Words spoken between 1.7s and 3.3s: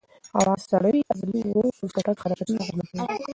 او چټک حرکتونه اغېزمن کوي.